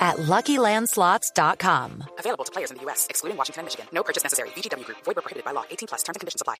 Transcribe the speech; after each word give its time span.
at 0.00 0.16
LuckyLandSlots.com. 0.16 2.04
Available 2.18 2.44
to 2.44 2.52
players 2.52 2.70
in 2.70 2.78
the 2.78 2.82
U.S., 2.84 3.06
excluding 3.10 3.36
Washington 3.36 3.60
and 3.60 3.66
Michigan. 3.66 3.86
No 3.92 4.02
purchase 4.02 4.22
necessary. 4.22 4.48
VGW 4.50 4.84
Group. 4.86 4.98
Void 5.04 5.16
where 5.16 5.22
prohibited 5.22 5.44
by 5.44 5.52
law. 5.52 5.64
18 5.70 5.88
plus. 5.88 6.02
Terms 6.02 6.16
and 6.16 6.20
conditions 6.20 6.40
apply. 6.40 6.56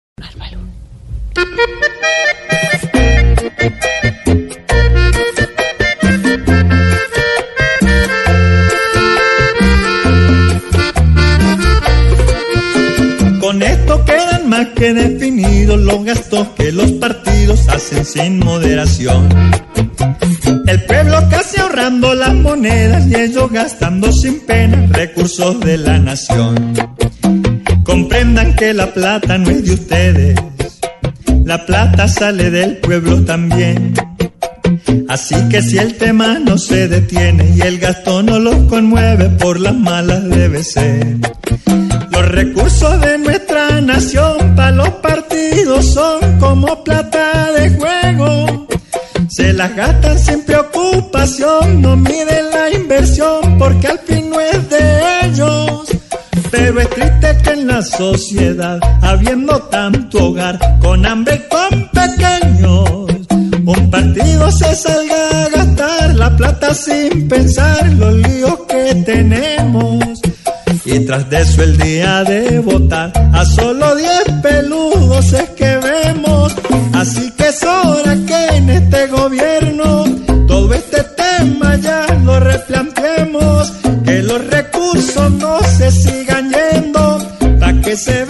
Con 13.41 13.63
esto 13.63 14.05
quedan 14.05 14.49
más 14.49 14.67
que 14.77 14.93
definidos 14.93 15.81
los 15.81 16.05
gastos 16.05 16.49
que 16.51 16.73
los 16.73 16.91
partidos 16.93 17.69
hacen 17.69 18.05
sin 18.05 18.39
moderación. 18.41 19.29
El 20.67 20.85
pueblo 20.85 21.19
casi 21.31 21.61
ahorrando 21.61 22.15
las 22.15 22.35
monedas 22.35 23.07
y 23.09 23.15
ellos 23.15 23.51
gastando 23.51 24.13
sin 24.13 24.41
pena 24.41 24.87
recursos 24.93 25.61
de 25.61 25.79
la 25.79 25.99
nación. 25.99 26.75
Comprendan 27.85 28.55
que 28.55 28.73
la 28.73 28.93
plata 28.93 29.37
no 29.39 29.51
es 29.51 29.65
de 29.65 29.73
ustedes, 29.73 30.37
la 31.45 31.67
plata 31.67 32.07
sale 32.07 32.51
del 32.51 32.77
pueblo 32.77 33.25
también. 33.25 33.95
Así 35.09 35.35
que 35.49 35.61
si 35.61 35.79
el 35.79 35.97
tema 35.97 36.39
no 36.39 36.57
se 36.57 36.87
detiene 36.87 37.57
y 37.57 37.61
el 37.63 37.81
gasto 37.81 38.23
no 38.23 38.39
los 38.39 38.55
conmueve, 38.69 39.29
por 39.31 39.59
las 39.59 39.75
malas 39.75 40.29
debe 40.29 40.63
ser. 40.63 41.17
Los 42.13 42.29
recursos 42.29 43.01
de 43.01 43.19
nuestra 43.19 43.81
nación 43.81 44.55
para 44.55 44.71
los 44.71 44.91
partidos 44.91 45.87
son 45.87 46.39
como 46.39 46.85
plata 46.85 47.51
de 47.53 47.71
juego. 47.71 48.40
Se 49.41 49.55
las 49.55 49.75
gastan 49.75 50.19
sin 50.19 50.43
preocupación, 50.43 51.81
no 51.81 51.97
miden 51.97 52.51
la 52.51 52.69
inversión 52.77 53.59
porque 53.59 53.87
al 53.87 53.99
fin 54.01 54.29
no 54.29 54.39
es 54.39 54.69
de 54.69 55.01
ellos. 55.25 55.89
Pero 56.51 56.79
es 56.79 56.91
triste 56.91 57.39
que 57.43 57.51
en 57.53 57.67
la 57.67 57.81
sociedad, 57.81 58.79
habiendo 59.01 59.59
tanto 59.63 60.27
hogar, 60.27 60.59
con 60.81 61.07
hambre 61.07 61.37
y 61.37 61.49
con 61.49 61.89
pequeños, 61.89 63.07
un 63.65 63.91
partido 63.91 64.51
se 64.53 64.75
salga 64.75 65.47
a 65.47 65.49
gastar 65.49 66.15
la 66.17 66.37
plata 66.37 66.75
sin 66.75 67.27
pensar 67.27 67.91
los 67.95 68.13
líos 68.13 68.59
que 68.69 68.95
tenemos. 69.07 70.21
Y 70.85 71.01
tras 71.07 71.31
de 71.31 71.41
eso 71.41 71.63
el 71.63 71.79
día 71.79 72.25
de 72.25 72.59
votar, 72.59 73.11
a 73.33 73.45
solo 73.47 73.97
10 73.97 74.11
peludos 74.43 75.33
es 75.33 75.49
que 75.51 75.79
vemos. 75.79 76.55
Así 76.93 77.31
que 77.31 77.49
es 77.49 77.63
hora 77.63 78.10
presos 85.01 85.33
no 85.33 85.63
se 85.63 85.91
sigan 85.91 86.51
yendo, 86.51 87.01
hasta 87.41 87.81
que 87.81 87.97
se 87.97 88.25